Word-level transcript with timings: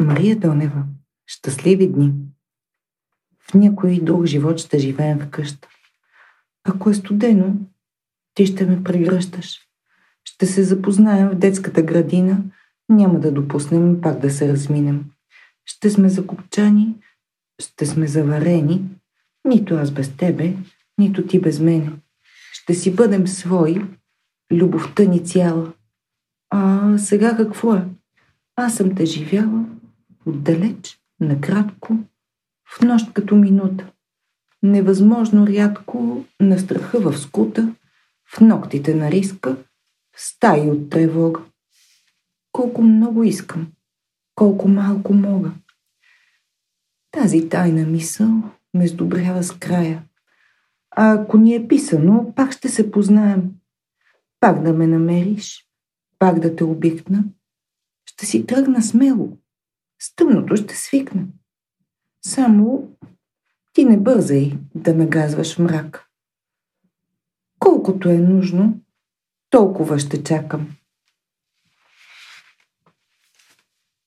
Мария 0.00 0.36
Донева. 0.36 0.84
Щастливи 1.26 1.92
дни. 1.92 2.12
В 3.50 3.54
някой 3.54 4.00
друг 4.02 4.26
живот 4.26 4.58
ще 4.58 4.78
живеем 4.78 5.18
в 5.18 5.30
къща. 5.30 5.68
Ако 6.64 6.90
е 6.90 6.94
студено, 6.94 7.54
ти 8.34 8.46
ще 8.46 8.66
ме 8.66 8.84
прегръщаш. 8.84 9.60
Ще 10.24 10.46
се 10.46 10.62
запознаем 10.62 11.28
в 11.28 11.34
детската 11.34 11.82
градина, 11.82 12.42
няма 12.88 13.20
да 13.20 13.32
допуснем 13.32 14.00
пак 14.00 14.20
да 14.20 14.30
се 14.30 14.48
разминем. 14.48 15.04
Ще 15.64 15.90
сме 15.90 16.08
закопчани, 16.08 16.94
ще 17.62 17.86
сме 17.86 18.06
заварени, 18.06 18.84
нито 19.44 19.74
аз 19.74 19.90
без 19.90 20.16
тебе, 20.16 20.56
нито 20.98 21.26
ти 21.26 21.40
без 21.40 21.60
мене. 21.60 21.92
Ще 22.52 22.74
си 22.74 22.94
бъдем 22.94 23.26
свои, 23.26 23.84
любовта 24.52 25.04
ни 25.04 25.24
цяла. 25.24 25.72
А 26.50 26.98
сега 26.98 27.36
какво 27.36 27.74
е? 27.74 27.88
Аз 28.56 28.74
съм 28.74 28.94
те 28.94 29.04
живяла 29.04 29.64
отдалеч, 30.26 31.00
накратко, 31.20 31.98
в 32.68 32.80
нощ 32.82 33.12
като 33.12 33.36
минута. 33.36 33.92
Невъзможно 34.62 35.46
рядко 35.46 36.24
на 36.40 36.58
страха 36.58 37.00
в 37.00 37.18
скута, 37.18 37.74
в 38.36 38.40
ногтите 38.40 38.94
на 38.94 39.10
риска, 39.10 39.56
в 40.16 40.22
стаи 40.22 40.70
от 40.70 40.90
тревога. 40.90 41.40
Колко 42.52 42.82
много 42.82 43.24
искам, 43.24 43.72
колко 44.34 44.68
малко 44.68 45.14
мога. 45.14 45.52
Тази 47.10 47.48
тайна 47.48 47.86
мисъл 47.86 48.28
ме 48.74 48.88
сдобрява 48.88 49.42
с 49.42 49.52
края. 49.52 50.04
А 50.90 51.12
ако 51.12 51.38
ни 51.38 51.54
е 51.54 51.68
писано, 51.68 52.32
пак 52.36 52.52
ще 52.52 52.68
се 52.68 52.90
познаем. 52.90 53.50
Пак 54.40 54.62
да 54.62 54.72
ме 54.72 54.86
намериш, 54.86 55.68
пак 56.18 56.40
да 56.40 56.56
те 56.56 56.64
обикна. 56.64 57.24
Ще 58.06 58.26
си 58.26 58.46
тръгна 58.46 58.82
смело. 58.82 59.38
С 59.98 60.14
тъмното 60.16 60.56
ще 60.56 60.76
свикна. 60.76 61.26
Само 62.22 62.88
ти 63.72 63.84
не 63.84 63.96
бързай 63.96 64.52
да 64.74 64.94
нагазваш 64.94 65.58
мрак. 65.58 66.06
Колкото 67.58 68.08
е 68.08 68.18
нужно, 68.18 68.80
толкова 69.50 69.98
ще 69.98 70.22
чакам. 70.22 70.76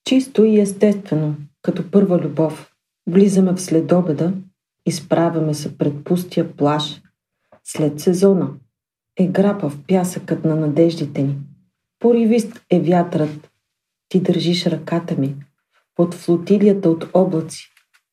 Чисто 0.05 0.43
и 0.43 0.59
естествено, 0.59 1.35
като 1.61 1.91
първа 1.91 2.19
любов, 2.19 2.73
влизаме 3.07 3.53
в 3.53 3.61
следобеда, 3.61 4.33
изправяме 4.85 5.53
се 5.53 5.77
пред 5.77 6.03
пустия 6.03 6.55
плаж, 6.55 7.01
след 7.63 7.99
сезона. 7.99 8.49
Е 9.17 9.27
грапа 9.27 9.69
в 9.69 9.79
пясъкът 9.87 10.45
на 10.45 10.55
надеждите 10.55 11.23
ни. 11.23 11.37
Поривист 11.99 12.65
е 12.69 12.79
вятърът. 12.81 13.51
Ти 14.09 14.21
държиш 14.21 14.65
ръката 14.65 15.15
ми. 15.17 15.35
Под 15.99 16.13
флотилията 16.13 16.89
от 16.89 17.09
облаци. 17.13 17.69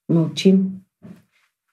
Мълчим. 0.08 0.70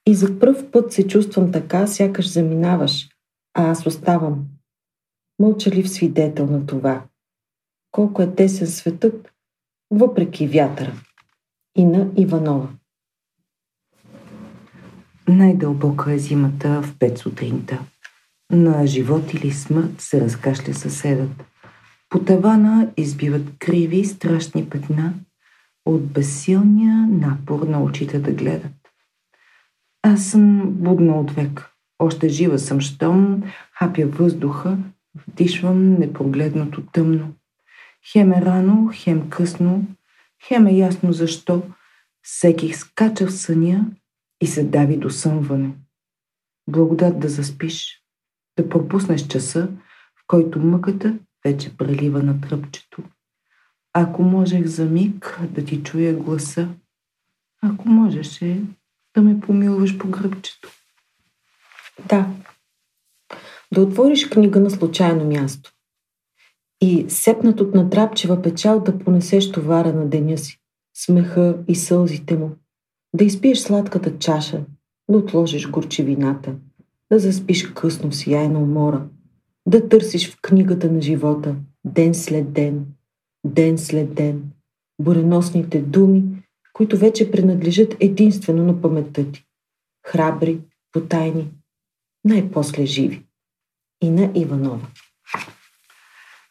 И 0.06 0.16
за 0.16 0.40
пръв 0.40 0.72
път 0.72 0.94
се 0.94 1.08
чувствам 1.08 1.52
така, 1.52 1.88
сякаш 1.88 2.32
заминаваш, 2.32 3.10
а 3.54 3.70
аз 3.70 3.86
оставам. 3.86 4.46
Мълчалив 5.40 5.90
свидетел 5.90 6.46
на 6.46 6.66
това. 6.66 7.06
Колко 7.92 8.22
е 8.22 8.36
тесен 8.36 8.68
светът, 8.68 9.32
въпреки 9.92 10.48
вятъра. 10.48 10.94
И 11.78 11.86
на 11.86 12.12
Иванова. 12.18 12.70
Най-дълбока 15.28 16.14
е 16.14 16.20
зимата 16.20 16.82
в 16.82 16.98
пет 17.00 17.18
сутринта. 17.18 17.80
На 18.52 18.88
живот 18.88 19.34
или 19.34 19.52
смърт 19.52 20.02
се 20.02 20.22
разкашля 20.22 20.74
съседът. 20.74 21.44
По 22.10 22.20
тавана 22.20 22.94
избиват 22.98 23.44
криви, 23.60 24.06
страшни 24.06 24.70
петна 24.70 25.14
от 25.86 26.06
безсилния 26.06 27.08
напор 27.08 27.68
на 27.68 27.84
очите 27.84 28.20
да 28.20 28.32
гледат. 28.32 28.72
Аз 30.02 30.26
съм 30.26 30.72
будна 30.72 31.20
от 31.20 31.32
век. 31.32 31.70
Още 32.00 32.30
жива 32.30 32.60
съм, 32.60 32.82
щом 32.82 33.44
хапя 33.72 34.06
въздуха, 34.06 34.78
вдишвам 35.28 35.94
непрогледното 35.94 36.86
тъмно. 36.86 37.34
Хем 38.12 38.32
е 38.32 38.42
рано, 38.42 38.92
хем 38.94 39.30
късно, 39.30 39.88
хем 40.48 40.68
е 40.68 40.72
ясно 40.72 41.14
защо. 41.14 41.64
Всеки 42.22 42.74
скача 42.74 43.28
в 43.28 43.34
съня 43.34 43.86
и 44.42 44.48
се 44.48 44.64
дави 44.64 44.98
до 44.98 45.10
съмване. 45.10 45.74
Благодат 46.70 47.20
да 47.20 47.30
заспиш, 47.30 48.04
да 48.58 48.70
пропуснеш 48.70 49.28
часа, 49.28 49.68
в 50.16 50.24
който 50.28 50.60
мъката 50.60 51.20
вече 51.46 51.78
прелива 51.78 52.24
на 52.24 52.42
тръпчето. 52.42 53.04
Ако 53.94 54.24
можех 54.24 54.66
за 54.66 54.86
миг 54.86 55.40
да 55.50 55.66
ти 55.66 55.84
чуя 55.84 56.14
гласа, 56.14 56.70
ако 57.62 57.90
можеше 57.90 58.62
да 59.16 59.22
ме 59.22 59.40
помилваш 59.40 59.98
по 59.98 60.08
гръбчето. 60.08 60.70
Да. 62.10 62.28
Да 63.74 63.82
отвориш 63.82 64.30
книга 64.30 64.60
на 64.60 64.70
случайно 64.70 65.26
място. 65.26 65.74
И 66.82 67.06
сепнат 67.10 67.62
от 67.62 67.76
натрапчева 67.76 68.42
печал 68.42 68.80
да 68.80 69.00
понесеш 69.00 69.52
товара 69.52 69.94
на 69.94 70.10
деня 70.10 70.38
си, 70.38 70.60
смеха 70.98 71.58
и 71.68 71.76
сълзите 71.76 72.38
му. 72.38 72.52
Да 73.16 73.24
изпиеш 73.24 73.60
сладката 73.60 74.18
чаша, 74.18 74.66
да 75.10 75.18
отложиш 75.18 75.70
горчевината, 75.70 76.56
да 77.12 77.20
заспиш 77.20 77.68
късно 77.68 78.12
в 78.12 78.16
сияйна 78.16 78.60
умора, 78.60 79.06
да 79.68 79.90
търсиш 79.90 80.32
в 80.32 80.42
книгата 80.42 80.92
на 80.92 81.02
живота, 81.02 81.56
ден 81.86 82.16
след 82.16 82.54
ден, 82.54 82.86
ден 83.46 83.78
след 83.78 84.14
ден, 84.14 84.52
буреносните 85.00 85.82
думи, 85.82 86.24
които 86.74 86.98
вече 86.98 87.32
принадлежат 87.32 87.96
единствено 88.00 88.64
на 88.64 88.82
паметта 88.82 89.32
ти. 89.32 89.46
Храбри, 90.08 90.60
потайни, 90.92 91.52
най-после 92.26 92.86
живи. 92.86 93.24
И 94.02 94.10
на 94.10 94.32
Иванова. 94.36 94.88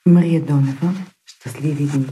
Мария 0.06 0.44
Донева, 0.44 0.94
щастливи 1.26 1.86
дни. 1.86 2.06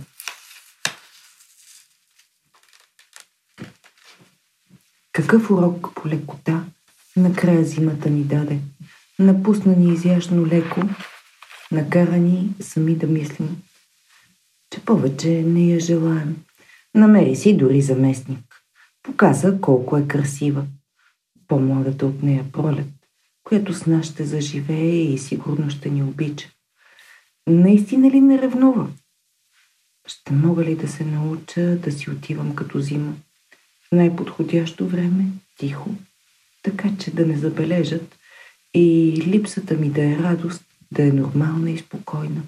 Какъв 5.12 5.50
урок 5.50 5.94
по 5.94 6.08
лекота 6.08 6.64
накрая 7.16 7.64
зимата 7.64 8.10
ни 8.10 8.24
даде. 8.24 8.58
Напусна 9.18 9.76
ни 9.76 9.92
изящно 9.92 10.46
леко, 10.46 10.80
накара 11.72 12.16
ни 12.16 12.50
сами 12.60 12.96
да 12.96 13.06
мислим, 13.06 13.62
повече 14.84 15.42
не 15.42 15.66
я 15.66 15.80
желаем. 15.80 16.36
Намери 16.94 17.36
си 17.36 17.56
дори 17.56 17.82
заместник. 17.82 18.62
Показа 19.02 19.60
колко 19.60 19.96
е 19.96 20.06
красива. 20.06 20.66
По-младата 21.48 22.06
от 22.06 22.22
нея 22.22 22.44
пролет, 22.52 22.88
която 23.44 23.74
с 23.74 23.86
нас 23.86 24.06
ще 24.06 24.24
заживее 24.24 25.02
и 25.02 25.18
сигурно 25.18 25.70
ще 25.70 25.90
ни 25.90 26.02
обича. 26.02 26.48
Наистина 27.46 28.10
ли 28.10 28.20
не 28.20 28.42
ревнува? 28.42 28.88
Ще 30.06 30.32
мога 30.32 30.64
ли 30.64 30.76
да 30.76 30.88
се 30.88 31.04
науча 31.04 31.76
да 31.76 31.92
си 31.92 32.10
отивам 32.10 32.54
като 32.54 32.80
зима? 32.80 33.14
В 33.82 33.92
най-подходящо 33.92 34.86
време, 34.86 35.24
тихо, 35.58 35.90
така 36.62 36.88
че 36.98 37.10
да 37.10 37.26
не 37.26 37.36
забележат 37.36 38.16
и 38.74 39.14
липсата 39.26 39.74
ми 39.74 39.90
да 39.90 40.04
е 40.04 40.16
радост, 40.16 40.62
да 40.92 41.02
е 41.02 41.12
нормална 41.12 41.70
и 41.70 41.78
спокойна. 41.78 42.42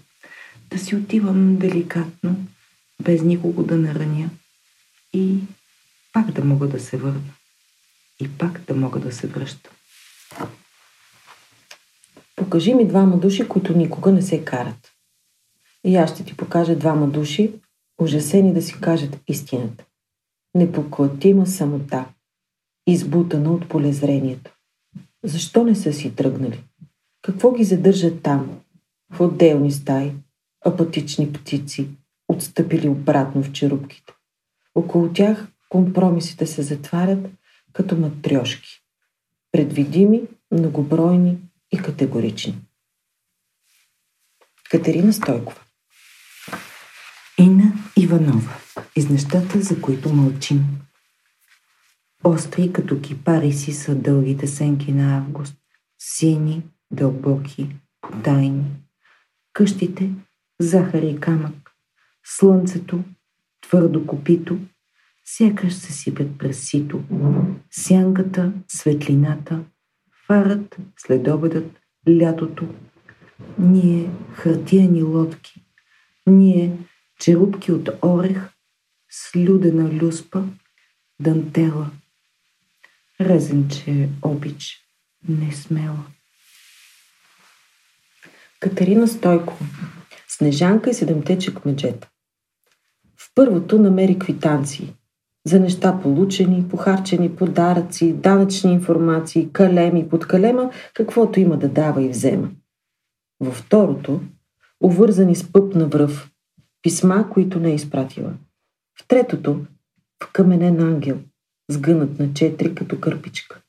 Да 0.72 0.78
си 0.78 0.96
отивам 0.96 1.56
деликатно, 1.56 2.36
без 3.02 3.22
никого 3.22 3.62
да 3.62 3.76
нараня 3.76 4.30
и 5.12 5.38
пак 6.12 6.30
да 6.30 6.44
мога 6.44 6.68
да 6.68 6.80
се 6.80 6.96
върна. 6.96 7.32
И 8.20 8.38
пак 8.38 8.60
да 8.60 8.74
мога 8.74 9.00
да 9.00 9.12
се 9.12 9.26
връщам. 9.26 9.72
Покажи 12.36 12.74
ми 12.74 12.88
двама 12.88 13.18
души, 13.18 13.48
които 13.48 13.76
никога 13.76 14.12
не 14.12 14.22
се 14.22 14.44
карат. 14.44 14.92
И 15.84 15.96
аз 15.96 16.14
ще 16.14 16.24
ти 16.24 16.36
покажа 16.36 16.76
двама 16.76 17.08
души, 17.08 17.52
ужасени 17.98 18.54
да 18.54 18.62
си 18.62 18.80
кажат 18.80 19.20
истината. 19.28 19.84
Непоклатима 20.54 21.46
самота, 21.46 22.04
избутана 22.86 23.52
от 23.52 23.68
полезрението. 23.68 24.52
Защо 25.24 25.64
не 25.64 25.74
са 25.74 25.92
си 25.92 26.14
тръгнали? 26.14 26.64
Какво 27.22 27.52
ги 27.52 27.64
задържа 27.64 28.20
там, 28.22 28.60
в 29.12 29.20
отделни 29.20 29.72
стаи, 29.72 30.12
апатични 30.66 31.32
птици, 31.32 31.88
отстъпили 32.28 32.88
обратно 32.88 33.42
в 33.42 33.52
черупките? 33.52 34.12
Около 34.74 35.12
тях 35.12 35.46
компромисите 35.68 36.46
се 36.46 36.62
затварят 36.62 37.30
като 37.72 37.96
матрешки. 37.96 38.82
Предвидими, 39.52 40.22
многобройни 40.50 41.38
и 41.72 41.78
категорични. 41.78 42.58
Катерина 44.70 45.12
Стойкова 45.12 45.60
Ина 47.38 47.72
Иванова. 47.96 48.56
Из 48.96 49.08
нещата, 49.08 49.60
за 49.60 49.80
които 49.80 50.12
мълчим. 50.12 50.64
Остри 52.24 52.72
като 52.72 53.00
кипари 53.00 53.52
си 53.52 53.72
са 53.72 53.94
дългите 53.94 54.46
сенки 54.46 54.92
на 54.92 55.16
август. 55.18 55.54
Сини, 55.98 56.62
дълбоки, 56.90 57.76
потайни. 58.00 58.64
Къщите– 59.52 60.10
захар 60.62 61.02
и 61.02 61.20
камък. 61.20 61.70
Слънцето– 62.24 63.04
твърдо 63.60 64.06
копито, 64.06 64.58
сякаш 65.24 65.74
се 65.74 65.92
сипят 65.92 66.38
през 66.38 66.68
сито. 66.68 67.04
Сянката, 67.70 68.52
светлината, 68.68 69.64
фарът, 70.26 70.76
следобедът, 70.96 71.80
лятото. 72.08 72.68
Ние 73.58 74.10
хартияни 74.34 75.02
лодки. 75.02 75.64
Ние 76.26 76.78
черупки 77.20 77.72
от 77.72 77.88
орех, 78.02 78.48
слюдена 79.10 79.92
люспа, 79.92 80.44
дантела. 81.20 81.90
Резенче 83.20 84.08
обич, 84.22 84.78
не 85.28 85.52
смела. 85.52 86.06
Катерина 88.60 89.08
Стойкова. 89.08 89.66
Снежанка 90.36 90.90
и 90.90 90.94
седемте 90.94 91.38
чекмеджета. 91.38 92.08
В 93.16 93.30
първото 93.34 93.78
намери 93.78 94.18
квитанции 94.18 94.94
за 95.46 95.60
неща 95.60 96.00
получени, 96.02 96.68
похарчени 96.68 97.36
подаръци, 97.36 98.12
данъчни 98.12 98.72
информации, 98.72 99.48
калеми, 99.52 100.08
под 100.08 100.26
калема, 100.26 100.70
каквото 100.94 101.40
има 101.40 101.56
да 101.56 101.68
дава 101.68 102.02
и 102.02 102.08
взема. 102.08 102.50
Във 103.40 103.54
второто, 103.54 104.20
увързани 104.84 105.36
с 105.36 105.52
пъп 105.52 105.74
на 105.74 105.86
връв, 105.86 106.30
писма, 106.82 107.30
които 107.30 107.60
не 107.60 107.70
е 107.70 107.74
изпратила. 107.74 108.32
В 109.00 109.08
третото, 109.08 109.60
в 110.24 110.32
каменен 110.32 110.80
ангел, 110.80 111.20
сгънат 111.70 112.18
на 112.18 112.34
четири 112.34 112.74
като 112.74 113.00
кърпичка. 113.00 113.60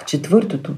В 0.00 0.06
четвъртото, 0.06 0.76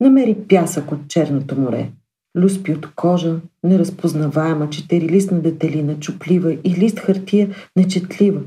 намери 0.00 0.36
пясък 0.48 0.92
от 0.92 1.08
Черното 1.08 1.60
море, 1.60 1.90
люспи 2.36 2.72
от 2.72 2.94
кожа, 2.94 3.40
неразпознаваема, 3.64 4.70
четирилистна 4.70 5.40
детелина, 5.40 6.00
чуплива 6.00 6.52
и 6.52 6.74
лист 6.78 6.98
хартия, 6.98 7.54
нечетлива. 7.76 8.40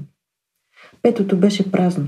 Петото 1.02 1.38
беше 1.38 1.72
празно. 1.72 2.08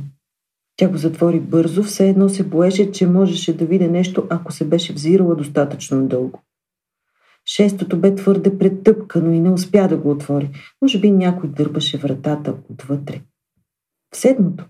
Тя 0.75 0.89
го 0.89 0.97
затвори 0.97 1.39
бързо, 1.39 1.83
все 1.83 2.09
едно 2.09 2.29
се 2.29 2.43
боеше, 2.43 2.91
че 2.91 3.07
можеше 3.07 3.57
да 3.57 3.65
види 3.65 3.87
нещо, 3.87 4.27
ако 4.29 4.51
се 4.51 4.65
беше 4.65 4.93
взирала 4.93 5.35
достатъчно 5.35 6.07
дълго. 6.07 6.43
Шестото 7.45 7.99
бе 7.99 8.15
твърде 8.15 8.57
претъпкано 8.57 9.31
и 9.31 9.39
не 9.39 9.51
успя 9.51 9.87
да 9.87 9.97
го 9.97 10.11
отвори. 10.11 10.49
Може 10.81 10.99
би 10.99 11.11
някой 11.11 11.49
дърбаше 11.49 11.97
вратата 11.97 12.55
отвътре. 12.69 13.21
В 14.13 14.17
седмото 14.17 14.65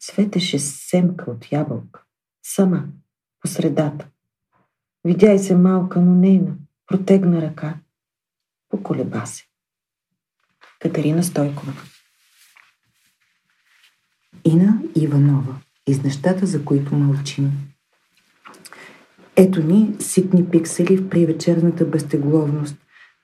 светеше 0.00 0.58
семка 0.58 1.30
от 1.30 1.52
ябълка. 1.52 2.02
Сама, 2.42 2.84
по 3.40 3.48
средата. 3.48 4.08
Видя 5.04 5.32
и 5.32 5.38
се 5.38 5.56
малка, 5.56 6.00
но 6.00 6.14
нейна. 6.14 6.54
Протегна 6.86 7.42
ръка. 7.42 7.74
Поколеба 8.68 9.26
се. 9.26 9.44
Катерина 10.80 11.22
Стойкова 11.22 11.72
Ина 14.44 14.82
Иванова. 14.96 15.54
Из 15.88 16.02
нещата, 16.02 16.46
за 16.46 16.64
които 16.64 16.94
мълчим. 16.94 17.52
Ето 19.36 19.62
ни 19.62 19.96
ситни 19.98 20.50
пиксели 20.50 20.96
в 20.96 21.08
привечерната 21.08 21.84
безтегловност. 21.84 22.76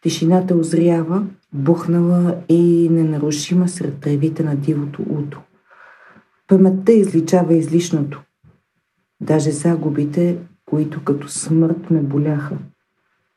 Тишината 0.02 0.54
озрява, 0.54 1.26
бухнала 1.52 2.42
и 2.48 2.88
ненарушима 2.90 3.68
сред 3.68 4.00
тревите 4.00 4.42
на 4.42 4.56
дивото 4.56 5.02
утро. 5.02 5.42
Паметта 6.46 6.92
изличава 6.92 7.54
излишното. 7.54 8.22
Даже 9.20 9.50
загубите, 9.50 10.38
които 10.70 11.04
като 11.04 11.28
смърт 11.28 11.90
ме 11.90 12.02
боляха. 12.02 12.58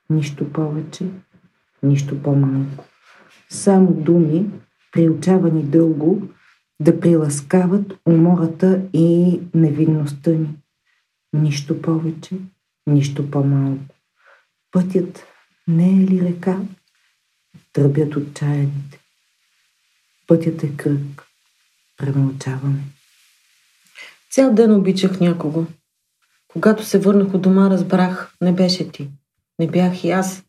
Нищо 0.09 0.53
повече, 0.53 1.05
нищо 1.83 2.23
по-малко. 2.23 2.85
Само 3.49 3.93
думи, 3.93 4.49
приучавани 4.91 5.63
дълго, 5.63 6.27
да 6.79 6.99
приласкават 6.99 7.93
умората 8.05 8.81
и 8.93 9.39
невинността 9.53 10.31
ни. 10.31 10.49
Нищо 11.33 11.81
повече, 11.81 12.35
нищо 12.87 13.31
по-малко. 13.31 13.95
Пътят 14.71 15.25
не 15.67 15.89
е 15.89 16.07
ли 16.07 16.21
река? 16.21 16.59
Тръбят 17.73 18.15
отчаяните. 18.15 18.99
Пътят 20.27 20.63
е 20.63 20.75
кръг. 20.77 21.23
Премълчаваме. 21.97 22.83
Цял 24.31 24.53
ден 24.53 24.75
обичах 24.75 25.19
някого. 25.19 25.65
Когато 26.53 26.85
се 26.85 26.99
върнах 26.99 27.33
от 27.33 27.41
дома, 27.41 27.69
разбрах, 27.69 28.35
не 28.41 28.53
беше 28.53 28.91
ти. 28.91 29.09
Не 29.59 29.67
бях 29.67 30.03
и 30.03 30.11
аз. 30.11 30.43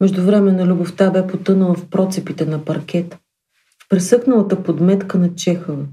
Между 0.00 0.22
време 0.22 0.52
на 0.52 0.66
любовта 0.66 1.10
бе 1.10 1.26
потънала 1.26 1.74
в 1.74 1.88
процепите 1.88 2.46
на 2.46 2.64
паркета, 2.64 3.18
в 3.82 3.88
пресъкналата 3.88 4.62
подметка 4.62 5.18
на 5.18 5.34
Чехова. 5.34 5.84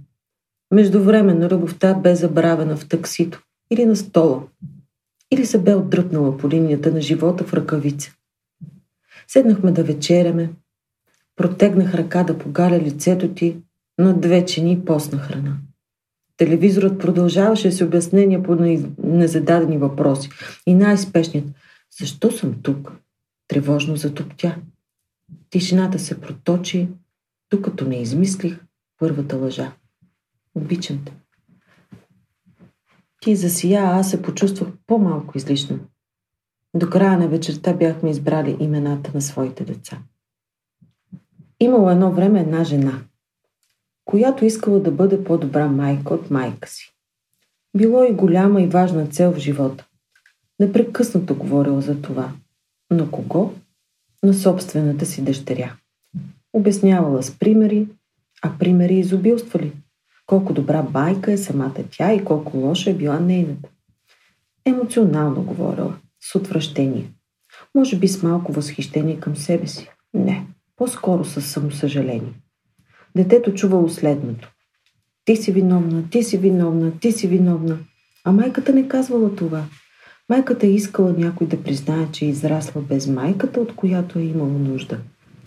Между 0.72 1.04
време 1.04 1.34
на 1.34 1.50
любовта 1.50 1.94
бе 1.94 2.16
забравена 2.16 2.78
в 2.78 2.88
таксито 2.88 3.44
или 3.72 3.86
на 3.86 3.96
стола, 3.96 4.44
или 5.32 5.46
се 5.46 5.62
бе 5.62 5.76
отдръпнала 5.76 6.38
по 6.38 6.50
линията 6.50 6.92
на 6.92 7.02
живота 7.02 7.44
в 7.44 7.54
ръкавица. 7.54 8.12
Седнахме 9.28 9.72
да 9.72 9.84
вечеряме, 9.84 10.50
протегнах 11.36 11.94
ръка 11.94 12.24
да 12.24 12.38
погаля 12.38 12.80
лицето 12.80 13.34
ти, 13.34 13.58
на 14.00 14.14
две 14.14 14.46
чини 14.46 14.86
постна 14.86 15.20
храна. 15.20 15.58
Телевизорът 16.38 17.00
продължаваше 17.00 17.72
с 17.72 17.86
обяснения 17.86 18.44
по 18.44 18.56
незададени 19.04 19.78
въпроси. 19.78 20.30
И 20.68 20.74
най-спешният– 20.74 21.46
защо 22.00 22.32
съм 22.32 22.62
тук? 22.62 22.92
Тревожно 23.48 23.96
затоптя. 23.96 24.56
Тишината 25.50 26.00
се 26.00 26.22
проточи, 26.22 26.90
докато 27.52 27.88
не 27.88 28.02
измислих 28.02 28.60
първата 29.00 29.38
лъжа. 29.38 29.74
Обичам 30.56 31.06
те. 31.06 31.14
Ти 33.22 33.36
засия, 33.36 33.84
а 33.84 34.00
аз 34.00 34.10
се 34.10 34.22
почувствах 34.22 34.70
по-малко 34.88 35.38
излишно. 35.38 35.80
До 36.76 36.90
края 36.90 37.18
на 37.18 37.28
вечерта 37.28 37.74
бяхме 37.74 38.10
избрали 38.10 38.58
имената 38.60 39.12
на 39.14 39.22
своите 39.22 39.64
деца. 39.64 40.00
Имало 41.60 41.90
едно 41.90 42.12
време 42.12 42.40
една 42.40 42.64
жена, 42.64 43.02
която 44.14 44.46
искала 44.46 44.80
да 44.80 44.92
бъде 44.92 45.24
по-добра 45.24 45.68
майка 45.68 46.14
от 46.14 46.32
майка 46.32 46.70
си. 46.70 46.94
Било 47.78 48.04
и 48.04 48.14
голяма 48.14 48.62
и 48.62 48.68
важна 48.68 49.08
цел 49.08 49.32
в 49.32 49.38
живота. 49.38 49.86
Непрекъснато 50.60 51.36
говорила 51.36 51.82
за 51.82 52.02
това. 52.02 52.32
Но 52.92 53.12
кого? 53.12 53.54
На 54.24 54.34
собствената 54.34 55.06
си 55.06 55.24
дъщеря. 55.24 55.76
Обяснявала 56.54 57.24
с 57.24 57.32
примери, 57.32 57.88
а 58.42 58.52
примери 58.60 59.00
изобилствали 59.00 59.72
колко 60.26 60.54
добра 60.54 60.82
байка 60.82 61.32
е 61.32 61.38
самата 61.38 61.84
тя 61.92 62.14
и 62.14 62.26
колко 62.26 62.58
лоша 62.58 62.90
е 62.90 62.94
била 62.94 63.20
нейната. 63.20 63.70
Емоционално 64.66 65.44
говорила, 65.44 65.96
с 66.22 66.36
отвращение. 66.36 67.12
Може 67.76 68.00
би 68.00 68.08
с 68.08 68.24
малко 68.24 68.52
възхищение 68.52 69.20
към 69.20 69.36
себе 69.36 69.68
си. 69.68 69.90
Не, 70.14 70.46
по-скоро 70.76 71.26
с 71.26 71.42
самосъжаление. 71.42 72.34
Детето 73.16 73.54
чувало 73.54 73.90
следното. 73.90 74.52
Ти 75.26 75.36
си 75.36 75.52
виновна, 75.52 76.04
ти 76.10 76.24
си 76.24 76.38
виновна, 76.38 76.92
ти 77.00 77.12
си 77.12 77.28
виновна. 77.28 77.78
А 78.24 78.32
майката 78.32 78.74
не 78.74 78.88
казвала 78.88 79.36
това. 79.36 79.64
Майката 80.30 80.68
е 80.68 80.70
искала 80.70 81.14
някой 81.18 81.48
да 81.48 81.64
признае, 81.64 82.08
че 82.12 82.26
е 82.26 82.30
израсла 82.30 82.82
без 82.82 83.08
майката, 83.08 83.60
от 83.62 83.76
която 83.76 84.20
е 84.20 84.24
имало 84.24 84.60
нужда. 84.60 85.00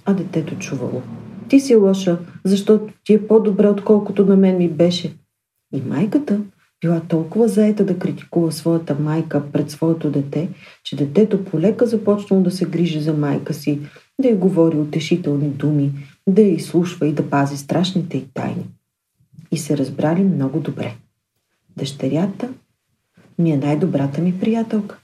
А 0.05 0.15
детето 0.15 0.59
чувало. 0.59 1.03
Ти 1.49 1.61
си 1.61 1.75
лоша, 1.75 2.19
защото 2.45 2.89
ти 3.05 3.15
е 3.15 3.27
по-добре, 3.27 3.69
отколкото 3.69 4.27
на 4.27 4.37
мен 4.37 4.59
ми 4.59 4.69
беше. 4.69 5.17
И 5.75 5.83
майката 5.89 6.41
била 6.81 7.01
толкова 7.01 7.49
заета 7.49 7.85
да 7.85 7.99
критикува 7.99 8.53
своята 8.53 8.95
майка 8.95 9.43
пред 9.53 9.71
своето 9.71 10.11
дете, 10.11 10.49
че 10.85 10.97
детето 10.97 11.45
полека 11.45 11.87
започнало 11.87 12.43
да 12.43 12.51
се 12.51 12.65
грижи 12.65 13.01
за 13.01 13.13
майка 13.13 13.55
си, 13.55 13.81
да 14.21 14.29
й 14.29 14.35
говори 14.35 14.77
утешителни 14.77 15.49
думи, 15.49 15.93
да 16.29 16.43
я 16.43 16.55
изслушва 16.55 17.07
и 17.07 17.13
да 17.13 17.31
пази 17.31 17.57
страшните 17.57 18.17
й 18.17 18.29
тайни. 18.35 18.67
И 19.53 19.59
се 19.59 19.79
разбрали 19.79 20.23
много 20.23 20.61
добре. 20.61 20.95
Дъщерята 21.77 22.49
ми 23.39 23.51
е 23.51 23.57
най-добрата 23.57 24.21
ми 24.21 24.41
приятелка. 24.41 24.99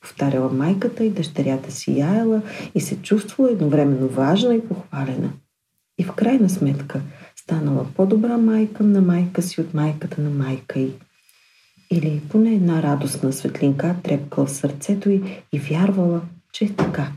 Повтаряла 0.00 0.52
майката 0.52 1.04
и 1.04 1.10
дъщерята 1.10 1.72
си 1.72 1.98
яела 1.98 2.42
и 2.74 2.80
се 2.80 3.02
чувствала 3.02 3.50
едновременно 3.50 4.08
важна 4.08 4.54
и 4.54 4.68
похвалена– 4.68 5.32
и 5.98 6.04
в 6.04 6.12
крайна 6.12 6.50
сметка 6.50 7.00
станала 7.36 7.86
по-добра 7.96 8.38
майка 8.38 8.82
на 8.84 9.00
майка 9.00 9.42
си 9.42 9.60
от 9.60 9.74
майката 9.74 10.20
на 10.20 10.30
майка 10.30 10.80
й. 10.80 10.92
Или 11.90 12.22
поне 12.28 12.54
една 12.54 12.82
радостна 12.82 13.32
светлинка 13.32 13.96
трепкала 14.02 14.46
в 14.46 14.50
сърцето 14.50 15.10
й 15.10 15.22
и 15.52 15.58
вярвала, 15.58 16.20
че 16.52 16.64
е 16.64 16.74
така. 16.74 17.12